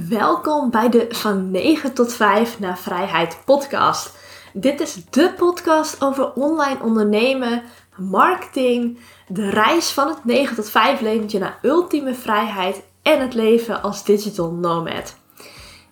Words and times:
Welkom 0.00 0.70
bij 0.70 0.88
de 0.88 1.06
Van 1.10 1.50
9 1.50 1.92
tot 1.92 2.12
5 2.12 2.60
naar 2.60 2.78
Vrijheid 2.78 3.38
podcast. 3.44 4.16
Dit 4.52 4.80
is 4.80 5.04
de 5.10 5.32
podcast 5.36 6.02
over 6.02 6.32
online 6.32 6.82
ondernemen, 6.82 7.62
marketing, 7.96 8.98
de 9.28 9.50
reis 9.50 9.90
van 9.90 10.08
het 10.08 10.24
9 10.24 10.56
tot 10.56 10.70
5 10.70 11.00
leventje 11.00 11.38
naar 11.38 11.58
ultieme 11.62 12.14
vrijheid 12.14 12.82
en 13.02 13.20
het 13.20 13.34
leven 13.34 13.82
als 13.82 14.04
digital 14.04 14.52
nomad. 14.52 15.16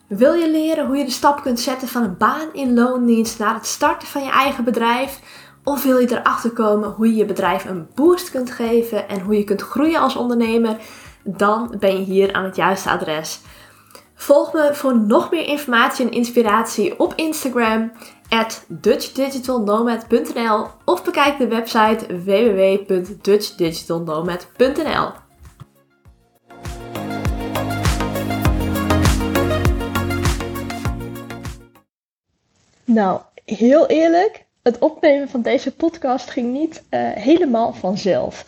Wil 0.06 0.34
je 0.34 0.50
leren 0.50 0.86
hoe 0.86 0.96
je 0.96 1.04
de 1.04 1.10
stap 1.10 1.42
kunt 1.42 1.60
zetten 1.60 1.88
van 1.88 2.02
een 2.02 2.16
baan 2.16 2.48
in 2.52 2.74
loondienst 2.74 3.38
naar 3.38 3.54
het 3.54 3.66
starten 3.66 4.08
van 4.08 4.24
je 4.24 4.30
eigen 4.30 4.64
bedrijf? 4.64 5.20
Of 5.64 5.82
wil 5.82 5.98
je 5.98 6.18
erachter 6.18 6.50
komen 6.50 6.90
hoe 6.90 7.06
je 7.06 7.14
je 7.14 7.24
bedrijf 7.24 7.64
een 7.64 7.88
boost 7.94 8.30
kunt 8.30 8.50
geven 8.50 9.08
en 9.08 9.20
hoe 9.20 9.36
je 9.36 9.44
kunt 9.44 9.62
groeien 9.62 10.00
als 10.00 10.16
ondernemer? 10.16 10.76
Dan 11.24 11.74
ben 11.78 11.98
je 11.98 12.04
hier 12.04 12.32
aan 12.32 12.44
het 12.44 12.56
juiste 12.56 12.90
adres. 12.90 13.40
Volg 14.22 14.52
me 14.52 14.74
voor 14.74 14.98
nog 14.98 15.30
meer 15.30 15.46
informatie 15.46 16.06
en 16.06 16.12
inspiratie 16.12 16.98
op 16.98 17.14
Instagram 17.14 17.92
at 18.28 18.64
dutchdigitalnomad.nl 18.68 20.66
of 20.84 21.04
bekijk 21.04 21.38
de 21.38 21.46
website 21.46 22.22
www.dutchdigitalnomad.nl. 22.24 25.10
Nou, 32.84 33.20
heel 33.44 33.86
eerlijk, 33.86 34.46
het 34.62 34.78
opnemen 34.78 35.28
van 35.28 35.42
deze 35.42 35.74
podcast 35.74 36.30
ging 36.30 36.52
niet 36.52 36.84
uh, 36.90 37.10
helemaal 37.12 37.72
vanzelf. 37.72 38.46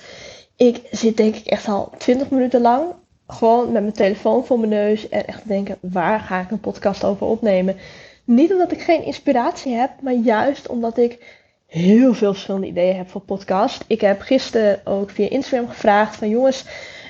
Ik 0.56 0.80
zit 0.90 1.16
denk 1.16 1.34
ik 1.34 1.46
echt 1.46 1.68
al 1.68 1.92
20 1.98 2.30
minuten 2.30 2.60
lang 2.60 2.94
gewoon 3.26 3.72
met 3.72 3.82
mijn 3.82 3.94
telefoon 3.94 4.44
voor 4.44 4.58
mijn 4.58 4.70
neus 4.70 5.08
en 5.08 5.26
echt 5.26 5.48
denken, 5.48 5.78
waar 5.80 6.20
ga 6.20 6.40
ik 6.40 6.50
een 6.50 6.60
podcast 6.60 7.04
over 7.04 7.26
opnemen? 7.26 7.76
Niet 8.24 8.52
omdat 8.52 8.72
ik 8.72 8.80
geen 8.80 9.04
inspiratie 9.04 9.74
heb, 9.74 9.90
maar 10.00 10.12
juist 10.12 10.68
omdat 10.68 10.98
ik 10.98 11.42
heel 11.66 12.14
veel 12.14 12.32
verschillende 12.32 12.66
ideeën 12.66 12.96
heb 12.96 13.08
voor 13.08 13.20
podcast. 13.20 13.84
Ik 13.86 14.00
heb 14.00 14.20
gisteren 14.20 14.80
ook 14.84 15.10
via 15.10 15.28
Instagram 15.28 15.68
gevraagd 15.68 16.16
van 16.16 16.28
jongens, 16.28 16.64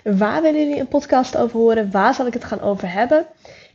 waar 0.04 0.42
willen 0.42 0.60
jullie 0.60 0.80
een 0.80 0.88
podcast 0.88 1.36
over 1.36 1.58
horen? 1.58 1.90
Waar 1.90 2.14
zal 2.14 2.26
ik 2.26 2.32
het 2.32 2.44
gaan 2.44 2.60
over 2.60 2.92
hebben? 2.92 3.26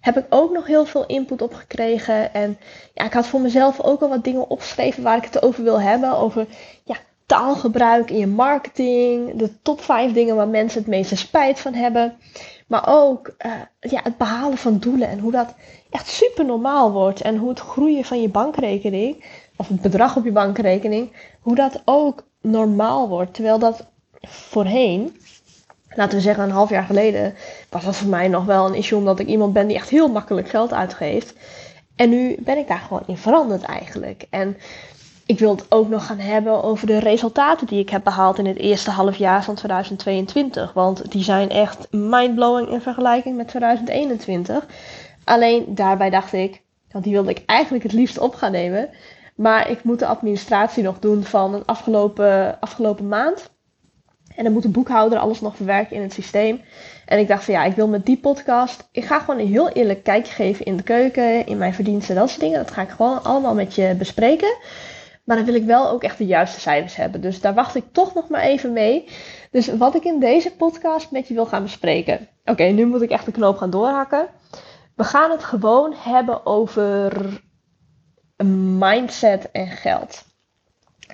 Heb 0.01 0.17
ik 0.17 0.25
ook 0.29 0.53
nog 0.53 0.67
heel 0.67 0.85
veel 0.85 1.05
input 1.05 1.41
op 1.41 1.53
gekregen. 1.53 2.33
En 2.33 2.57
ja, 2.93 3.05
ik 3.05 3.13
had 3.13 3.27
voor 3.27 3.41
mezelf 3.41 3.81
ook 3.81 4.01
al 4.01 4.09
wat 4.09 4.23
dingen 4.23 4.49
opgeschreven 4.49 5.03
waar 5.03 5.17
ik 5.17 5.23
het 5.23 5.43
over 5.43 5.63
wil 5.63 5.81
hebben. 5.81 6.17
Over 6.17 6.47
ja, 6.83 6.95
taalgebruik 7.29 8.09
in 8.09 8.17
je 8.17 8.27
marketing, 8.27 9.35
de 9.35 9.61
top 9.61 9.81
5 9.81 10.13
dingen 10.13 10.35
waar 10.35 10.47
mensen 10.47 10.79
het 10.79 10.89
meeste 10.89 11.15
spijt 11.15 11.59
van 11.59 11.73
hebben. 11.73 12.17
Maar 12.67 12.83
ook 12.87 13.35
uh, 13.45 13.51
ja, 13.79 13.99
het 14.03 14.17
behalen 14.17 14.57
van 14.57 14.77
doelen 14.77 15.07
en 15.07 15.19
hoe 15.19 15.31
dat 15.31 15.55
echt 15.89 16.07
super 16.07 16.45
normaal 16.45 16.91
wordt. 16.91 17.21
En 17.21 17.37
hoe 17.37 17.49
het 17.49 17.59
groeien 17.59 18.03
van 18.05 18.21
je 18.21 18.29
bankrekening, 18.29 19.25
of 19.55 19.67
het 19.67 19.81
bedrag 19.81 20.15
op 20.15 20.25
je 20.25 20.31
bankrekening, 20.31 21.11
hoe 21.39 21.55
dat 21.55 21.81
ook 21.85 22.23
normaal 22.41 23.07
wordt. 23.07 23.33
Terwijl 23.33 23.59
dat 23.59 23.85
voorheen, 24.21 25.17
laten 25.89 26.17
we 26.17 26.23
zeggen 26.23 26.43
een 26.43 26.51
half 26.51 26.69
jaar 26.69 26.83
geleden, 26.83 27.35
was 27.69 27.85
dat 27.85 27.95
voor 27.95 28.09
mij 28.09 28.27
nog 28.27 28.45
wel 28.45 28.65
een 28.65 28.75
issue 28.75 28.97
omdat 28.97 29.19
ik 29.19 29.27
iemand 29.27 29.53
ben 29.53 29.67
die 29.67 29.75
echt 29.75 29.89
heel 29.89 30.09
makkelijk 30.09 30.49
geld 30.49 30.73
uitgeeft. 30.73 31.33
En 31.95 32.09
nu 32.09 32.35
ben 32.39 32.57
ik 32.57 32.67
daar 32.67 32.79
gewoon 32.87 33.03
in 33.07 33.17
veranderd 33.17 33.63
eigenlijk. 33.63 34.25
En 34.29 34.57
ik 35.29 35.39
wil 35.39 35.55
het 35.55 35.65
ook 35.71 35.89
nog 35.89 36.05
gaan 36.05 36.19
hebben 36.19 36.63
over 36.63 36.87
de 36.87 36.99
resultaten 36.99 37.67
die 37.67 37.79
ik 37.79 37.89
heb 37.89 38.03
behaald 38.03 38.37
in 38.37 38.45
het 38.45 38.57
eerste 38.57 38.91
half 38.91 39.15
jaar 39.15 39.43
van 39.43 39.55
2022. 39.55 40.73
Want 40.73 41.11
die 41.11 41.23
zijn 41.23 41.49
echt 41.49 41.87
mindblowing 41.91 42.69
in 42.69 42.81
vergelijking 42.81 43.37
met 43.37 43.47
2021. 43.47 44.65
Alleen 45.23 45.75
daarbij 45.75 46.09
dacht 46.09 46.33
ik, 46.33 46.61
want 46.91 47.03
die 47.03 47.13
wilde 47.13 47.29
ik 47.29 47.43
eigenlijk 47.45 47.83
het 47.83 47.93
liefst 47.93 48.19
op 48.19 48.35
gaan 48.35 48.51
nemen. 48.51 48.89
Maar 49.35 49.69
ik 49.69 49.83
moet 49.83 49.99
de 49.99 50.05
administratie 50.05 50.83
nog 50.83 50.99
doen 50.99 51.23
van 51.23 51.53
een 51.53 51.65
afgelopen, 51.65 52.59
afgelopen 52.59 53.07
maand. 53.07 53.49
En 54.35 54.43
dan 54.43 54.53
moet 54.53 54.63
de 54.63 54.69
boekhouder 54.69 55.19
alles 55.19 55.41
nog 55.41 55.55
verwerken 55.55 55.95
in 55.95 56.01
het 56.01 56.13
systeem. 56.13 56.61
En 57.05 57.19
ik 57.19 57.27
dacht 57.27 57.43
van 57.43 57.53
ja, 57.53 57.63
ik 57.63 57.75
wil 57.75 57.87
met 57.87 58.05
die 58.05 58.17
podcast. 58.17 58.87
Ik 58.91 59.05
ga 59.05 59.19
gewoon 59.19 59.39
een 59.39 59.47
heel 59.47 59.69
eerlijk 59.69 60.03
kijkje 60.03 60.33
geven 60.33 60.65
in 60.65 60.77
de 60.77 60.83
keuken, 60.83 61.45
in 61.45 61.57
mijn 61.57 61.73
verdiensten, 61.73 62.15
dat 62.15 62.29
soort 62.29 62.41
dingen. 62.41 62.57
Dat 62.57 62.71
ga 62.71 62.81
ik 62.81 62.89
gewoon 62.89 63.23
allemaal 63.23 63.53
met 63.53 63.75
je 63.75 63.95
bespreken. 63.97 64.57
Maar 65.29 65.37
dan 65.37 65.47
wil 65.47 65.55
ik 65.55 65.65
wel 65.65 65.89
ook 65.89 66.03
echt 66.03 66.17
de 66.17 66.25
juiste 66.25 66.59
cijfers 66.59 66.95
hebben. 66.95 67.21
Dus 67.21 67.41
daar 67.41 67.53
wacht 67.53 67.75
ik 67.75 67.83
toch 67.91 68.13
nog 68.13 68.29
maar 68.29 68.41
even 68.41 68.73
mee. 68.73 69.07
Dus 69.51 69.67
wat 69.67 69.95
ik 69.95 70.03
in 70.03 70.19
deze 70.19 70.55
podcast 70.55 71.11
met 71.11 71.27
je 71.27 71.33
wil 71.33 71.45
gaan 71.45 71.63
bespreken. 71.63 72.27
Oké, 72.45 72.63
nu 72.63 72.85
moet 72.85 73.01
ik 73.01 73.09
echt 73.09 73.25
de 73.25 73.31
knoop 73.31 73.57
gaan 73.57 73.69
doorhakken. 73.69 74.27
We 74.95 75.03
gaan 75.03 75.31
het 75.31 75.43
gewoon 75.43 75.93
hebben 75.97 76.45
over 76.45 77.41
mindset 78.77 79.51
en 79.51 79.67
geld. 79.67 80.25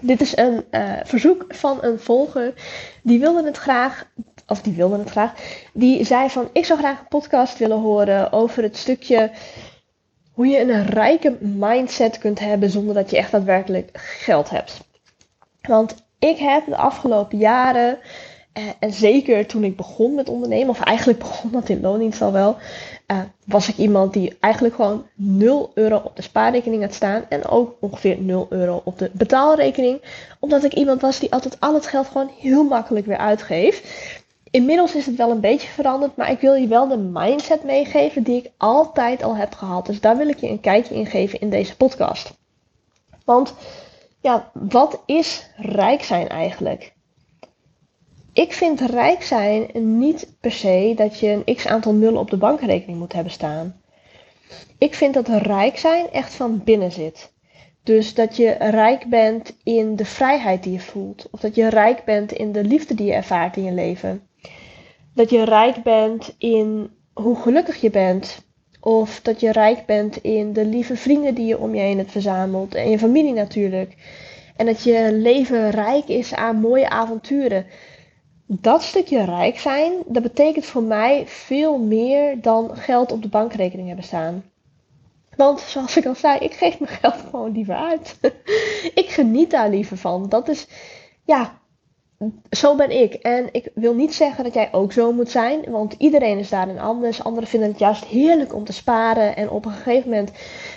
Dit 0.02 0.22
is 0.22 0.38
een 0.38 0.64
uh, 0.72 0.94
verzoek 1.03 1.46
van 1.47 1.78
een 1.82 2.00
volger. 2.00 2.53
Die 3.03 3.20
wilde 3.20 3.44
het 3.46 3.58
graag, 3.58 4.08
of 4.47 4.62
die 4.62 4.74
wilde 4.74 4.97
het 4.97 5.09
graag. 5.09 5.34
Die 5.74 6.03
zei 6.06 6.30
van: 6.30 6.50
Ik 6.53 6.66
zou 6.66 6.80
graag 6.80 7.00
een 7.00 7.08
podcast 7.08 7.58
willen 7.58 7.80
horen 7.80 8.32
over 8.32 8.64
het 8.64 8.78
stukje 8.78 9.32
hoe 10.35 10.47
je 10.47 10.59
een 10.59 10.85
rijke 10.85 11.38
mindset 11.40 12.18
kunt 12.18 12.40
hebben 12.40 12.69
zonder 12.69 12.94
dat 12.94 13.09
je 13.09 13.18
echt 13.18 13.31
daadwerkelijk 13.31 13.90
geld 13.94 14.50
hebt. 14.50 14.79
Want 15.62 15.96
ik 16.19 16.38
heb 16.38 16.66
de 16.66 16.78
afgelopen 16.78 17.38
jaren, 17.38 17.97
eh, 18.53 18.63
en 18.79 18.94
zeker 18.94 19.46
toen 19.46 19.63
ik 19.63 19.75
begon 19.75 20.16
met 20.16 20.29
ondernemen, 20.29 20.69
of 20.69 20.81
eigenlijk 20.81 21.19
begon 21.28 21.51
dat 21.51 21.69
in 21.69 21.81
loondienst 21.81 22.22
al 22.22 22.31
wel, 22.31 22.57
uh, 23.07 23.19
was 23.46 23.69
ik 23.69 23.78
iemand 23.78 24.13
die 24.13 24.38
eigenlijk 24.40 24.75
gewoon 24.75 25.06
0 25.16 25.72
euro 25.73 26.01
op 26.03 26.16
de 26.16 26.22
spaarrekening 26.22 26.81
had 26.81 26.94
staan 26.94 27.25
en 27.29 27.46
ook 27.46 27.75
ongeveer 27.79 28.17
0 28.19 28.47
euro 28.50 28.81
op 28.84 28.97
de 28.97 29.09
betaalrekening. 29.13 30.02
Omdat 30.40 30.63
ik 30.63 30.73
iemand 30.73 31.02
was 31.02 31.19
die 31.19 31.31
altijd 31.31 31.59
al 31.59 31.73
het 31.73 31.88
geld 31.88 32.07
gewoon 32.07 32.29
heel 32.40 32.63
makkelijk 32.63 33.06
weer 33.06 33.17
uitgeeft. 33.17 33.88
Inmiddels 34.55 34.95
is 34.95 35.05
het 35.05 35.16
wel 35.16 35.31
een 35.31 35.39
beetje 35.39 35.67
veranderd, 35.67 36.16
maar 36.16 36.31
ik 36.31 36.39
wil 36.39 36.53
je 36.53 36.67
wel 36.67 36.88
de 36.88 36.97
mindset 36.97 37.63
meegeven 37.63 38.23
die 38.23 38.38
ik 38.38 38.51
altijd 38.57 39.23
al 39.23 39.35
heb 39.35 39.53
gehad. 39.53 39.85
Dus 39.85 40.01
daar 40.01 40.17
wil 40.17 40.27
ik 40.27 40.39
je 40.39 40.49
een 40.49 40.59
kijkje 40.59 40.95
in 40.95 41.05
geven 41.05 41.39
in 41.39 41.49
deze 41.49 41.75
podcast. 41.75 42.33
Want 43.25 43.53
ja, 44.21 44.51
wat 44.53 45.01
is 45.05 45.49
rijk 45.57 46.03
zijn 46.03 46.27
eigenlijk? 46.27 46.93
Ik 48.33 48.53
vind 48.53 48.81
rijk 48.81 49.23
zijn 49.23 49.69
niet 49.97 50.35
per 50.39 50.51
se 50.51 50.93
dat 50.95 51.19
je 51.19 51.43
een 51.45 51.55
x 51.55 51.67
aantal 51.67 51.93
nullen 51.93 52.19
op 52.19 52.29
de 52.29 52.37
bankrekening 52.37 52.99
moet 52.99 53.13
hebben 53.13 53.31
staan. 53.31 53.81
Ik 54.77 54.93
vind 54.93 55.13
dat 55.13 55.27
rijk 55.27 55.77
zijn 55.77 56.11
echt 56.11 56.33
van 56.33 56.63
binnen 56.63 56.91
zit. 56.91 57.31
Dus 57.83 58.13
dat 58.13 58.35
je 58.35 58.51
rijk 58.51 59.09
bent 59.09 59.55
in 59.63 59.95
de 59.95 60.05
vrijheid 60.05 60.63
die 60.63 60.73
je 60.73 60.79
voelt. 60.79 61.27
Of 61.31 61.39
dat 61.39 61.55
je 61.55 61.69
rijk 61.69 62.03
bent 62.03 62.31
in 62.31 62.51
de 62.51 62.63
liefde 62.63 62.93
die 62.93 63.05
je 63.05 63.13
ervaart 63.13 63.57
in 63.57 63.63
je 63.63 63.72
leven 63.72 64.27
dat 65.16 65.30
je 65.30 65.44
rijk 65.44 65.84
bent 65.84 66.36
in 66.38 66.92
hoe 67.14 67.36
gelukkig 67.36 67.81
je 67.81 67.90
bent. 67.90 68.44
Of 68.80 69.22
dat 69.22 69.40
je 69.40 69.52
rijk 69.52 69.86
bent 69.86 70.18
in 70.18 70.53
de 70.53 70.66
lieve 70.66 70.96
vrienden 70.96 71.34
die 71.34 71.46
je 71.46 71.59
om 71.59 71.76
je 71.76 71.81
heen 71.81 71.98
hebt 71.98 72.12
verzameld. 72.12 72.76
En 72.76 72.90
je 72.90 73.00
familie 73.00 73.34
natuurlijk. 73.34 73.96
En 74.56 74.66
dat 74.66 74.84
je 74.84 75.09
leven 75.14 75.70
rijk 75.70 76.08
is 76.08 76.34
aan 76.34 76.59
mooie 76.59 76.90
avonturen. 76.90 77.66
Dat 78.48 78.84
stukje 78.84 79.26
rijk 79.26 79.59
zijn, 79.59 79.94
dat 80.06 80.24
betekent 80.24 80.66
voor 80.66 80.84
mij 80.84 81.24
veel 81.28 81.78
meer 81.78 82.42
dan 82.42 82.78
geld 82.78 83.12
op 83.12 83.22
de 83.22 83.28
bankrekening 83.28 83.88
hebben 83.88 84.06
staan. 84.06 84.44
Want 85.36 85.59
zoals 85.59 85.97
ik 85.97 86.06
al 86.06 86.16
zei, 86.16 86.40
ik 86.40 86.53
geef 86.53 86.80
mijn 86.80 86.97
geld 87.02 87.16
gewoon 87.30 87.52
liever 87.52 87.76
uit. 87.76 88.20
ik 89.02 89.09
geniet 89.09 89.52
daar 89.52 89.70
liever 89.70 89.97
van. 89.97 90.30
Dat 90.30 90.47
is, 90.47 90.68
ja, 91.24 91.59
zo 92.50 92.76
ben 92.76 93.02
ik. 93.02 93.14
En 93.14 93.50
ik 93.52 93.70
wil 93.73 93.94
niet 93.94 94.14
zeggen 94.14 94.44
dat 94.44 94.53
jij 94.53 94.70
ook 94.72 94.91
zo 94.91 95.12
moet 95.12 95.32
zijn, 95.32 95.72
want 95.72 95.96
iedereen 95.97 96.38
is 96.38 96.50
daarin 96.50 96.79
anders. 96.79 97.23
Anderen 97.23 97.50
vinden 97.50 97.70
het 97.70 97.79
juist 97.79 98.06
heerlijk 98.06 98.53
om 98.53 98.64
te 98.64 98.73
sparen 98.73 99.35
en 99.35 99.50
op 99.50 99.66
een 99.66 99.72
gegeven 99.72 100.09
moment 100.09 100.32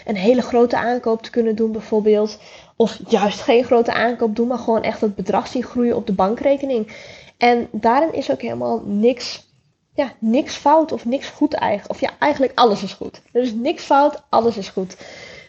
een 0.04 0.16
hele 0.16 0.42
grote 0.42 0.76
aankoop 0.76 1.22
te 1.22 1.30
kunnen 1.30 1.56
doen, 1.56 1.72
bijvoorbeeld. 1.72 2.38
Of 2.76 2.98
juist 3.08 3.40
geen 3.40 3.64
grote 3.64 3.92
aankoop 3.92 4.36
doen, 4.36 4.48
maar 4.48 4.58
gewoon 4.58 4.82
echt 4.82 5.00
het 5.00 5.14
bedrag 5.14 5.46
zien 5.46 5.62
groeien 5.62 5.96
op 5.96 6.06
de 6.06 6.12
bankrekening. 6.12 6.92
En 7.38 7.68
daarin 7.72 8.12
is 8.12 8.30
ook 8.30 8.42
helemaal 8.42 8.82
niks, 8.84 9.46
ja, 9.94 10.12
niks 10.18 10.54
fout 10.54 10.92
of 10.92 11.04
niks 11.04 11.28
goed 11.28 11.54
eigenlijk. 11.54 11.90
Of 11.90 12.00
ja, 12.00 12.10
eigenlijk 12.18 12.52
alles 12.58 12.82
is 12.82 12.92
goed. 12.92 13.22
Er 13.32 13.42
is 13.42 13.52
niks 13.54 13.84
fout, 13.84 14.22
alles 14.28 14.56
is 14.56 14.68
goed. 14.68 14.96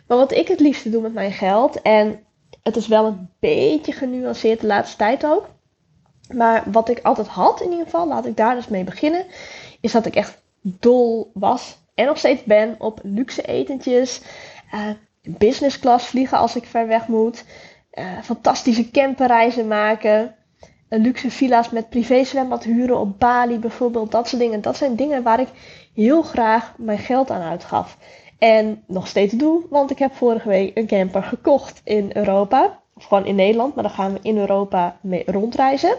Maar 0.08 0.18
wat 0.18 0.32
ik 0.32 0.48
het 0.48 0.60
liefste 0.60 0.90
doe 0.90 1.02
met 1.02 1.14
mijn 1.14 1.32
geld, 1.32 1.82
en 1.82 2.20
het 2.64 2.76
is 2.76 2.88
wel 2.88 3.06
een 3.06 3.30
beetje 3.40 3.92
genuanceerd 3.92 4.62
de 4.62 4.68
laatste 4.68 4.98
tijd 4.98 5.26
ook 5.26 5.46
maar 6.34 6.64
wat 6.72 6.90
ik 6.90 7.00
altijd 7.04 7.28
had 7.28 7.62
in 7.62 7.70
ieder 7.70 7.86
geval, 7.86 8.08
laat 8.08 8.26
ik 8.26 8.38
daar 8.38 8.56
dus 8.56 8.68
mee 8.68 8.84
beginnen, 8.84 9.26
is 9.82 9.92
dat 9.92 10.06
ik 10.06 10.16
echt 10.16 10.42
dol 10.62 11.32
was 11.34 11.78
en 12.00 12.06
nog 12.06 12.18
steeds 12.18 12.44
ben 12.44 12.76
op 12.78 13.00
luxe 13.04 13.42
etentjes, 13.42 14.22
uh, 14.74 14.90
business 15.22 15.80
class 15.80 16.08
vliegen 16.08 16.38
als 16.38 16.56
ik 16.56 16.66
ver 16.66 16.88
weg 16.88 17.08
moet, 17.08 17.46
uh, 17.94 18.22
fantastische 18.24 18.92
camperreizen 18.92 19.68
maken. 19.68 20.36
luxe 20.90 21.32
villa's 21.32 21.70
met 21.70 21.90
privézwembad 21.90 22.64
huren 22.64 23.00
op 23.00 23.20
Bali 23.20 23.60
bijvoorbeeld. 23.60 24.12
Dat 24.12 24.28
soort 24.28 24.42
dingen. 24.42 24.62
Dat 24.62 24.78
zijn 24.78 24.96
dingen 24.96 25.24
waar 25.24 25.40
ik 25.40 25.48
heel 25.94 26.22
graag 26.22 26.74
mijn 26.78 26.98
geld 26.98 27.32
aan 27.32 27.42
uitgaf. 27.42 27.98
En 28.38 28.84
nog 28.88 29.08
steeds 29.08 29.34
doe, 29.34 29.66
want 29.70 29.92
ik 29.92 30.00
heb 30.00 30.14
vorige 30.14 30.48
week 30.48 30.78
een 30.78 30.88
camper 30.88 31.24
gekocht 31.24 31.82
in 31.84 32.10
Europa. 32.14 32.80
Of 32.96 33.04
gewoon 33.04 33.26
in 33.26 33.36
Nederland, 33.36 33.76
maar 33.76 33.84
dan 33.84 33.94
gaan 33.94 34.14
we 34.14 34.20
in 34.22 34.38
Europa 34.38 35.00
mee 35.02 35.24
rondreizen. 35.26 35.98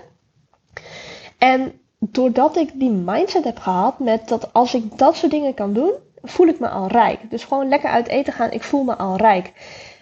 En 1.40 1.80
doordat 1.98 2.56
ik 2.56 2.70
die 2.74 2.90
mindset 2.90 3.44
heb 3.44 3.58
gehad 3.58 3.98
met 3.98 4.28
dat 4.28 4.52
als 4.52 4.74
ik 4.74 4.98
dat 4.98 5.16
soort 5.16 5.32
dingen 5.32 5.54
kan 5.54 5.72
doen, 5.72 5.92
voel 6.22 6.46
ik 6.46 6.60
me 6.60 6.68
al 6.68 6.86
rijk. 6.86 7.30
Dus 7.30 7.44
gewoon 7.44 7.68
lekker 7.68 7.90
uit 7.90 8.08
eten 8.08 8.32
gaan, 8.32 8.50
ik 8.50 8.62
voel 8.62 8.84
me 8.84 8.96
al 8.96 9.16
rijk. 9.16 9.52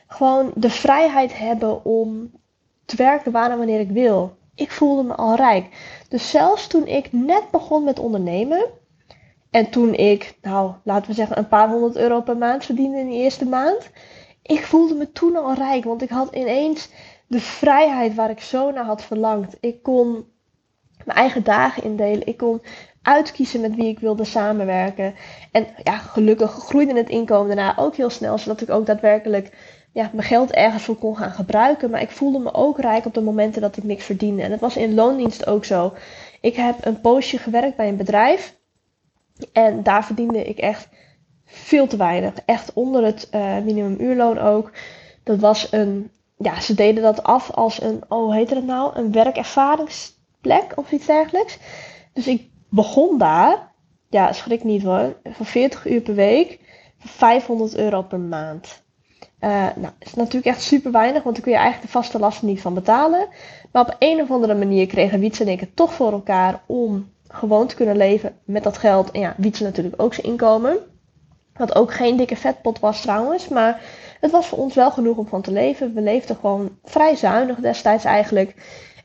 Gewoon 0.07 0.51
de 0.55 0.71
vrijheid 0.71 1.39
hebben 1.39 1.85
om 1.85 2.31
te 2.85 2.97
werken 2.97 3.33
waar 3.33 3.51
en 3.51 3.59
wanneer 3.59 3.81
ik 3.81 3.91
wil. 3.91 4.37
Ik 4.55 4.71
voelde 4.71 5.03
me 5.03 5.15
al 5.15 5.35
rijk. 5.35 5.67
Dus 6.09 6.31
zelfs 6.31 6.67
toen 6.67 6.87
ik 6.87 7.13
net 7.13 7.51
begon 7.51 7.85
met 7.85 7.99
ondernemen. 7.99 8.67
En 9.51 9.71
toen 9.71 9.95
ik, 9.95 10.39
nou, 10.43 10.73
laten 10.83 11.09
we 11.09 11.15
zeggen, 11.15 11.39
een 11.39 11.49
paar 11.49 11.69
honderd 11.69 11.97
euro 11.97 12.21
per 12.21 12.37
maand 12.37 12.65
verdiende 12.65 12.99
in 12.99 13.09
de 13.09 13.17
eerste 13.17 13.47
maand. 13.47 13.91
Ik 14.43 14.65
voelde 14.65 14.95
me 14.95 15.13
toen 15.13 15.37
al 15.37 15.55
rijk, 15.55 15.85
want 15.85 16.03
ik 16.03 16.11
had 16.11 16.35
ineens 16.35 16.89
de 17.27 17.41
vrijheid 17.41 18.15
waar 18.15 18.31
ik 18.31 18.41
zo 18.41 18.71
naar 18.71 18.85
had 18.85 19.03
verlangd. 19.03 19.57
Ik 19.61 19.83
kon 19.83 20.25
mijn 21.09 21.19
eigen 21.19 21.45
dagen 21.45 21.83
indelen. 21.83 22.27
Ik 22.27 22.37
kon 22.37 22.63
uitkiezen 23.03 23.61
met 23.61 23.75
wie 23.75 23.89
ik 23.89 23.99
wilde 23.99 24.25
samenwerken. 24.25 25.15
En 25.53 25.67
ja, 25.83 25.99
gelukkig 25.99 26.51
groeide 26.51 26.97
het 26.97 27.09
inkomen 27.09 27.57
daarna 27.57 27.79
ook 27.79 27.97
heel 27.97 28.11
snel, 28.11 28.39
zodat 28.39 28.61
ik 28.61 28.71
ook 28.71 28.87
daadwerkelijk 28.87 29.51
ja, 29.93 30.11
mijn 30.13 30.27
geld 30.27 30.51
ergens 30.51 30.83
voor 30.83 30.97
kon 30.97 31.17
gaan 31.17 31.31
gebruiken. 31.31 31.91
Maar 31.91 32.01
ik 32.01 32.11
voelde 32.11 32.39
me 32.39 32.55
ook 32.55 32.81
rijk 32.81 33.05
op 33.05 33.15
de 33.15 33.21
momenten 33.21 33.61
dat 33.63 33.77
ik 33.77 33.85
niks 33.85 34.05
verdiende. 34.05 34.43
En 34.43 34.51
dat 34.51 34.61
was 34.61 34.77
in 34.77 34.95
loondienst 34.95 35.47
ook 35.47 35.65
zo. 35.65 35.93
Ik 36.41 36.57
heb 36.57 36.85
een 36.85 37.01
poosje 37.01 37.39
gewerkt 37.39 37.77
bij 37.77 37.89
een 37.89 37.97
bedrijf. 37.97 38.57
En 39.53 39.83
daar 39.83 40.05
verdiende 40.05 40.45
ik 40.45 40.59
echt 40.59 40.89
veel 41.45 41.87
te 41.87 41.97
weinig. 41.97 42.33
Echt 42.45 42.73
onder 42.73 43.05
het 43.05 43.29
uh, 43.35 43.59
minimumuurloon 43.59 44.39
ook. 44.39 44.73
Dat 45.25 45.39
was 45.39 45.73
een. 45.73 46.11
Ja, 46.37 46.61
ze 46.61 46.75
deden 46.75 47.03
dat 47.03 47.23
af 47.23 47.51
als 47.51 47.83
een. 47.83 48.03
Oh, 48.09 48.25
hoe 48.25 48.35
heette 48.35 48.55
dat 48.55 48.65
nou? 48.65 48.97
Een 48.97 49.13
werkervaringsplek 50.43 50.79
of 50.79 50.93
iets 50.93 51.07
dergelijks. 51.07 51.59
Dus 52.13 52.27
ik 52.27 52.51
begon 52.71 53.19
daar. 53.19 53.73
Ja, 54.11 54.33
schrik 54.33 54.65
niet 54.65 54.83
hoor. 54.83 55.17
Voor 55.25 55.47
40 55.47 55.87
uur 55.87 56.01
per 56.01 56.15
week. 56.15 56.59
Voor 56.99 57.11
500 57.11 57.77
euro 57.77 58.03
per 58.03 58.21
maand. 58.21 58.83
Uh, 59.41 59.67
nou, 59.77 59.93
is 59.99 60.15
natuurlijk 60.15 60.47
echt 60.47 60.63
super 60.63 60.93
weinig, 60.93 61.23
want 61.23 61.35
dan 61.35 61.45
kun 61.45 61.53
je 61.53 61.59
eigenlijk 61.59 61.93
de 61.93 61.99
vaste 61.99 62.19
lasten 62.19 62.47
niet 62.47 62.61
van 62.61 62.75
betalen. 62.75 63.29
Maar 63.73 63.83
op 63.83 63.97
een 63.99 64.21
of 64.21 64.31
andere 64.31 64.55
manier 64.55 64.87
kregen 64.87 65.21
Wietse 65.21 65.43
en 65.45 65.51
ik 65.51 65.61
het 65.61 65.77
toch 65.77 65.93
voor 65.93 66.13
elkaar 66.13 66.63
om 66.67 67.13
gewoon 67.29 67.67
te 67.67 67.75
kunnen 67.75 67.97
leven 67.97 68.37
met 68.45 68.63
dat 68.63 68.79
geld. 68.79 69.11
En 69.11 69.21
ja, 69.21 69.35
Wietse 69.37 69.63
natuurlijk 69.63 70.03
ook 70.03 70.15
zijn 70.15 70.27
inkomen. 70.27 70.79
Wat 71.55 71.75
ook 71.75 71.93
geen 71.93 72.17
dikke 72.17 72.37
vetpot 72.37 72.79
was 72.79 73.01
trouwens, 73.01 73.49
maar 73.49 73.81
het 74.21 74.31
was 74.31 74.47
voor 74.47 74.59
ons 74.59 74.75
wel 74.75 74.91
genoeg 74.91 75.17
om 75.17 75.27
van 75.27 75.43
te 75.43 75.53
leven. 75.53 75.95
We 75.95 76.01
leefden 76.01 76.37
gewoon 76.37 76.79
vrij 76.85 77.17
zuinig 77.17 77.57
destijds 77.57 78.05
eigenlijk. 78.05 78.55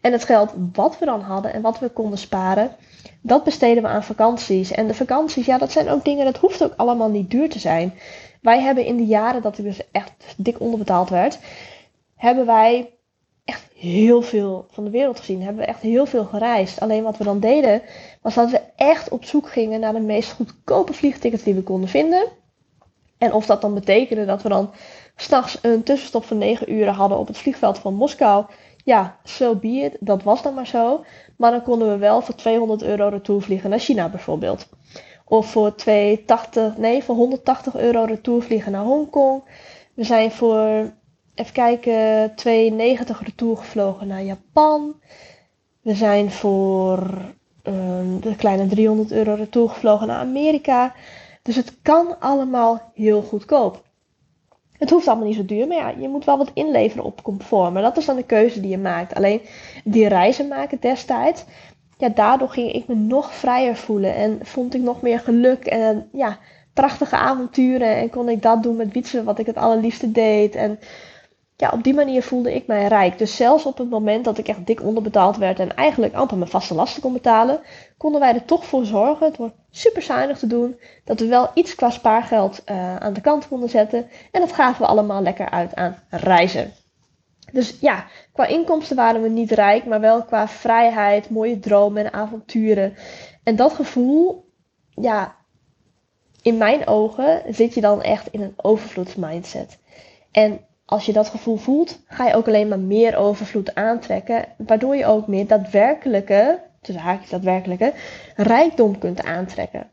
En 0.03 0.11
het 0.11 0.23
geld 0.23 0.53
wat 0.73 0.99
we 0.99 1.05
dan 1.05 1.21
hadden 1.21 1.53
en 1.53 1.61
wat 1.61 1.79
we 1.79 1.89
konden 1.89 2.17
sparen, 2.19 2.75
dat 3.21 3.43
besteden 3.43 3.83
we 3.83 3.89
aan 3.89 4.03
vakanties. 4.03 4.71
En 4.71 4.87
de 4.87 4.93
vakanties, 4.93 5.45
ja, 5.45 5.57
dat 5.57 5.71
zijn 5.71 5.89
ook 5.89 6.03
dingen, 6.03 6.25
dat 6.25 6.37
hoeft 6.37 6.63
ook 6.63 6.73
allemaal 6.75 7.09
niet 7.09 7.29
duur 7.29 7.49
te 7.49 7.59
zijn. 7.59 7.93
Wij 8.41 8.61
hebben 8.61 8.85
in 8.85 8.97
de 8.97 9.05
jaren 9.05 9.41
dat 9.41 9.57
ik 9.57 9.63
dus 9.63 9.91
echt 9.91 10.11
dik 10.37 10.59
onderbetaald 10.59 11.09
werd, 11.09 11.39
hebben 12.15 12.45
wij 12.45 12.89
echt 13.45 13.65
heel 13.75 14.21
veel 14.21 14.65
van 14.69 14.83
de 14.83 14.89
wereld 14.89 15.19
gezien. 15.19 15.41
Hebben 15.41 15.63
we 15.63 15.69
echt 15.69 15.81
heel 15.81 16.05
veel 16.05 16.25
gereisd. 16.25 16.79
Alleen 16.79 17.03
wat 17.03 17.17
we 17.17 17.23
dan 17.23 17.39
deden, 17.39 17.81
was 18.21 18.33
dat 18.33 18.51
we 18.51 18.61
echt 18.75 19.09
op 19.09 19.25
zoek 19.25 19.49
gingen 19.49 19.79
naar 19.79 19.93
de 19.93 19.99
meest 19.99 20.31
goedkope 20.31 20.93
vliegtickets 20.93 21.43
die 21.43 21.53
we 21.53 21.63
konden 21.63 21.89
vinden. 21.89 22.27
En 23.17 23.33
of 23.33 23.45
dat 23.45 23.61
dan 23.61 23.73
betekende 23.73 24.25
dat 24.25 24.41
we 24.41 24.49
dan 24.49 24.71
s'nachts 25.15 25.57
een 25.61 25.83
tussenstop 25.83 26.23
van 26.23 26.37
9 26.37 26.73
uur 26.73 26.89
hadden 26.89 27.17
op 27.17 27.27
het 27.27 27.37
vliegveld 27.37 27.79
van 27.79 27.93
Moskou. 27.93 28.45
Ja, 28.83 29.17
so 29.23 29.55
be 29.55 29.67
it. 29.67 29.97
Dat 29.99 30.23
was 30.23 30.41
dan 30.41 30.53
maar 30.53 30.67
zo. 30.67 31.03
Maar 31.37 31.51
dan 31.51 31.63
konden 31.63 31.89
we 31.89 31.97
wel 31.97 32.21
voor 32.21 32.35
200 32.35 32.83
euro 32.83 33.07
retour 33.07 33.41
vliegen 33.41 33.69
naar 33.69 33.79
China 33.79 34.09
bijvoorbeeld. 34.09 34.67
Of 35.25 35.51
voor 35.51 35.75
280, 35.75 36.77
nee, 36.77 37.03
voor 37.03 37.15
180 37.15 37.75
euro 37.75 38.03
retour 38.03 38.41
vliegen 38.41 38.71
naar 38.71 38.83
Hongkong. 38.83 39.43
We 39.93 40.03
zijn 40.03 40.31
voor, 40.31 40.93
even 41.35 41.53
kijken, 41.53 42.29
2,90 42.29 43.19
retour 43.23 43.57
gevlogen 43.57 44.07
naar 44.07 44.23
Japan. 44.23 44.95
We 45.81 45.95
zijn 45.95 46.31
voor 46.31 46.99
um, 47.63 48.21
de 48.21 48.35
kleine 48.35 48.67
300 48.67 49.11
euro 49.11 49.33
retour 49.33 49.69
gevlogen 49.69 50.07
naar 50.07 50.19
Amerika. 50.19 50.93
Dus 51.41 51.55
het 51.55 51.81
kan 51.81 52.19
allemaal 52.19 52.91
heel 52.93 53.21
goedkoop. 53.21 53.83
Het 54.83 54.91
hoeft 54.91 55.07
allemaal 55.07 55.27
niet 55.27 55.35
zo 55.35 55.45
duur, 55.45 55.67
maar 55.67 55.77
ja, 55.77 55.93
je 55.97 56.09
moet 56.09 56.25
wel 56.25 56.37
wat 56.37 56.51
inleveren 56.53 57.05
op 57.05 57.23
comfort. 57.23 57.73
Maar 57.73 57.81
dat 57.81 57.97
is 57.97 58.05
dan 58.05 58.15
de 58.15 58.23
keuze 58.23 58.59
die 58.61 58.69
je 58.69 58.77
maakt. 58.77 59.13
Alleen 59.15 59.41
die 59.83 60.07
reizen 60.07 60.47
maken 60.47 60.77
destijds, 60.79 61.43
ja, 61.97 62.09
daardoor 62.09 62.49
ging 62.49 62.71
ik 62.71 62.87
me 62.87 62.95
nog 62.95 63.33
vrijer 63.33 63.75
voelen 63.75 64.15
en 64.15 64.39
vond 64.41 64.73
ik 64.73 64.81
nog 64.81 65.01
meer 65.01 65.19
geluk 65.19 65.65
en 65.65 66.09
ja, 66.11 66.37
prachtige 66.73 67.15
avonturen 67.15 67.95
en 67.95 68.09
kon 68.09 68.29
ik 68.29 68.41
dat 68.41 68.63
doen 68.63 68.75
met 68.75 68.91
fietsen 68.91 69.23
wat 69.23 69.39
ik 69.39 69.45
het 69.45 69.57
allerliefste 69.57 70.11
deed 70.11 70.55
en 70.55 70.79
ja, 71.63 71.69
op 71.73 71.83
die 71.83 71.93
manier 71.93 72.23
voelde 72.23 72.53
ik 72.53 72.67
mij 72.67 72.87
rijk. 72.87 73.17
Dus 73.17 73.35
zelfs 73.35 73.65
op 73.65 73.77
het 73.77 73.89
moment 73.89 74.25
dat 74.25 74.37
ik 74.37 74.47
echt 74.47 74.65
dik 74.65 74.81
onderbetaald 74.81 75.37
werd 75.37 75.59
en 75.59 75.75
eigenlijk 75.75 76.13
amper 76.13 76.37
mijn 76.37 76.49
vaste 76.49 76.73
lasten 76.73 77.01
kon 77.01 77.13
betalen, 77.13 77.61
konden 77.97 78.19
wij 78.19 78.33
er 78.33 78.45
toch 78.45 78.65
voor 78.65 78.85
zorgen, 78.85 79.33
door 79.37 79.51
super 79.71 80.01
zuinig 80.01 80.37
te 80.39 80.47
doen, 80.47 80.79
dat 81.03 81.19
we 81.19 81.25
wel 81.27 81.51
iets 81.53 81.75
qua 81.75 81.89
spaargeld 81.89 82.61
uh, 82.65 82.95
aan 82.95 83.13
de 83.13 83.21
kant 83.21 83.47
konden 83.47 83.69
zetten. 83.69 84.09
En 84.31 84.41
dat 84.41 84.51
gaven 84.51 84.81
we 84.81 84.87
allemaal 84.87 85.21
lekker 85.21 85.49
uit 85.49 85.75
aan 85.75 85.99
reizen. 86.09 86.73
Dus 87.51 87.77
ja, 87.79 88.05
qua 88.33 88.45
inkomsten 88.45 88.95
waren 88.95 89.21
we 89.21 89.29
niet 89.29 89.51
rijk, 89.51 89.85
maar 89.85 89.99
wel 89.99 90.23
qua 90.23 90.47
vrijheid, 90.47 91.29
mooie 91.29 91.59
dromen 91.59 92.05
en 92.05 92.13
avonturen. 92.13 92.95
En 93.43 93.55
dat 93.55 93.73
gevoel, 93.73 94.49
ja, 94.89 95.35
in 96.41 96.57
mijn 96.57 96.87
ogen 96.87 97.41
zit 97.49 97.73
je 97.73 97.81
dan 97.81 98.01
echt 98.01 98.27
in 98.27 98.41
een 98.41 98.53
overvloedsmindset. 98.57 99.79
En 100.31 100.59
als 100.85 101.05
je 101.05 101.13
dat 101.13 101.29
gevoel 101.29 101.57
voelt, 101.57 101.99
ga 102.07 102.27
je 102.27 102.35
ook 102.35 102.47
alleen 102.47 102.67
maar 102.67 102.79
meer 102.79 103.15
overvloed 103.17 103.75
aantrekken, 103.75 104.45
waardoor 104.57 104.95
je 104.95 105.05
ook 105.05 105.27
meer 105.27 105.47
daadwerkelijke, 105.47 106.59
tussen 106.81 107.03
haakjes 107.03 107.29
daadwerkelijke, 107.29 107.93
rijkdom 108.35 108.97
kunt 108.97 109.23
aantrekken. 109.23 109.87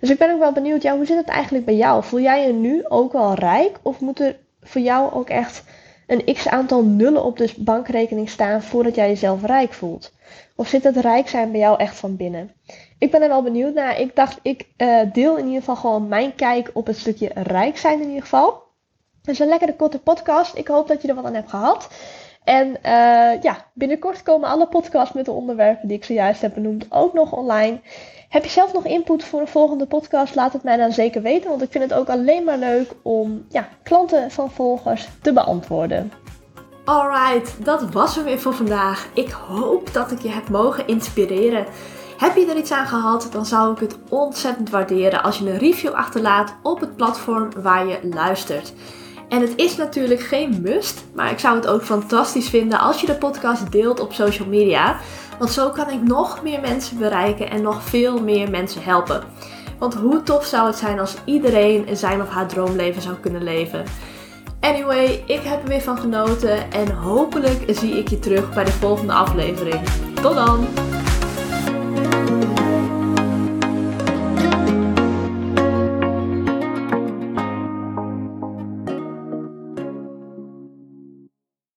Dus 0.00 0.10
ik 0.10 0.18
ben 0.18 0.32
ook 0.32 0.38
wel 0.38 0.52
benieuwd, 0.52 0.82
ja, 0.82 0.96
hoe 0.96 1.06
zit 1.06 1.16
het 1.16 1.28
eigenlijk 1.28 1.64
bij 1.64 1.76
jou? 1.76 2.04
Voel 2.04 2.20
jij 2.20 2.46
je 2.46 2.52
nu 2.52 2.86
ook 2.88 3.12
wel 3.12 3.34
rijk 3.34 3.78
of 3.82 4.00
moet 4.00 4.20
er 4.20 4.36
voor 4.62 4.80
jou 4.80 5.12
ook 5.12 5.28
echt 5.28 5.64
een 6.06 6.34
x 6.34 6.48
aantal 6.48 6.84
nullen 6.84 7.24
op 7.24 7.36
de 7.36 7.52
bankrekening 7.56 8.28
staan 8.28 8.62
voordat 8.62 8.94
jij 8.94 9.08
jezelf 9.08 9.44
rijk 9.44 9.72
voelt? 9.72 10.12
Of 10.56 10.68
zit 10.68 10.84
het 10.84 10.96
rijk 10.96 11.28
zijn 11.28 11.50
bij 11.50 11.60
jou 11.60 11.78
echt 11.78 11.96
van 11.96 12.16
binnen? 12.16 12.50
Ik 12.98 13.10
ben 13.10 13.22
er 13.22 13.28
wel 13.28 13.42
benieuwd 13.42 13.74
naar. 13.74 14.00
Ik 14.00 14.16
dacht, 14.16 14.38
ik 14.42 14.66
uh, 14.76 15.00
deel 15.12 15.36
in 15.36 15.44
ieder 15.44 15.58
geval 15.58 15.76
gewoon 15.76 16.08
mijn 16.08 16.34
kijk 16.34 16.70
op 16.74 16.86
het 16.86 16.98
stukje 16.98 17.30
rijk 17.34 17.78
zijn 17.78 18.00
in 18.00 18.08
ieder 18.08 18.22
geval. 18.22 18.68
Het 19.20 19.28
is 19.34 19.38
een 19.38 19.48
lekkere 19.48 19.76
korte 19.76 19.98
podcast. 19.98 20.56
Ik 20.56 20.68
hoop 20.68 20.88
dat 20.88 21.02
je 21.02 21.08
er 21.08 21.14
wat 21.14 21.24
aan 21.24 21.34
hebt 21.34 21.50
gehad. 21.50 21.88
En 22.44 22.68
uh, 22.68 23.42
ja, 23.42 23.66
binnenkort 23.74 24.22
komen 24.22 24.48
alle 24.48 24.66
podcasts 24.66 25.14
met 25.14 25.24
de 25.24 25.30
onderwerpen 25.30 25.88
die 25.88 25.96
ik 25.96 26.04
zojuist 26.04 26.40
heb 26.40 26.54
benoemd 26.54 26.86
ook 26.88 27.12
nog 27.12 27.32
online. 27.32 27.80
Heb 28.28 28.44
je 28.44 28.50
zelf 28.50 28.72
nog 28.72 28.84
input 28.84 29.24
voor 29.24 29.40
een 29.40 29.48
volgende 29.48 29.86
podcast? 29.86 30.34
Laat 30.34 30.52
het 30.52 30.62
mij 30.62 30.76
dan 30.76 30.92
zeker 30.92 31.22
weten, 31.22 31.50
want 31.50 31.62
ik 31.62 31.70
vind 31.70 31.84
het 31.84 31.94
ook 31.94 32.08
alleen 32.08 32.44
maar 32.44 32.58
leuk 32.58 32.90
om 33.02 33.44
ja, 33.48 33.68
klanten 33.82 34.30
van 34.30 34.50
volgers 34.50 35.08
te 35.22 35.32
beantwoorden. 35.32 36.12
Alright, 36.84 37.64
dat 37.64 37.92
was 37.92 38.14
hem 38.14 38.24
weer 38.24 38.40
voor 38.40 38.54
vandaag. 38.54 39.08
Ik 39.14 39.30
hoop 39.30 39.92
dat 39.92 40.10
ik 40.10 40.20
je 40.22 40.28
heb 40.28 40.48
mogen 40.48 40.86
inspireren. 40.86 41.66
Heb 42.16 42.36
je 42.36 42.46
er 42.46 42.56
iets 42.56 42.72
aan 42.72 42.86
gehad, 42.86 43.28
dan 43.32 43.46
zou 43.46 43.72
ik 43.72 43.78
het 43.78 43.98
ontzettend 44.08 44.70
waarderen 44.70 45.22
als 45.22 45.38
je 45.38 45.50
een 45.50 45.58
review 45.58 45.92
achterlaat 45.92 46.54
op 46.62 46.80
het 46.80 46.96
platform 46.96 47.48
waar 47.62 47.86
je 47.86 47.98
luistert. 48.02 48.72
En 49.30 49.40
het 49.40 49.52
is 49.56 49.76
natuurlijk 49.76 50.20
geen 50.20 50.58
must, 50.62 51.04
maar 51.14 51.30
ik 51.30 51.38
zou 51.38 51.56
het 51.56 51.66
ook 51.66 51.82
fantastisch 51.82 52.48
vinden 52.48 52.78
als 52.78 53.00
je 53.00 53.06
de 53.06 53.14
podcast 53.14 53.72
deelt 53.72 54.00
op 54.00 54.12
social 54.12 54.48
media. 54.48 54.96
Want 55.38 55.50
zo 55.50 55.70
kan 55.70 55.90
ik 55.90 56.02
nog 56.02 56.42
meer 56.42 56.60
mensen 56.60 56.98
bereiken 56.98 57.50
en 57.50 57.62
nog 57.62 57.82
veel 57.82 58.20
meer 58.20 58.50
mensen 58.50 58.82
helpen. 58.82 59.22
Want 59.78 59.94
hoe 59.94 60.22
tof 60.22 60.44
zou 60.44 60.66
het 60.66 60.76
zijn 60.76 61.00
als 61.00 61.14
iedereen 61.24 61.96
zijn 61.96 62.22
of 62.22 62.28
haar 62.28 62.48
droomleven 62.48 63.02
zou 63.02 63.16
kunnen 63.16 63.42
leven? 63.42 63.84
Anyway, 64.60 65.22
ik 65.26 65.42
heb 65.42 65.62
er 65.62 65.68
weer 65.68 65.80
van 65.80 65.98
genoten 65.98 66.72
en 66.72 66.90
hopelijk 66.90 67.62
zie 67.66 67.98
ik 67.98 68.08
je 68.08 68.18
terug 68.18 68.54
bij 68.54 68.64
de 68.64 68.72
volgende 68.72 69.12
aflevering. 69.12 69.80
Tot 70.14 70.34
dan! 70.34 70.66